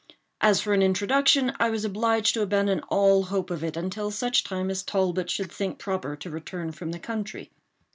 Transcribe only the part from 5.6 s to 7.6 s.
proper to return from the country.